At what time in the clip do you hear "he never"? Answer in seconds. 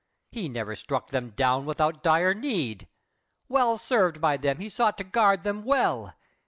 0.31-0.75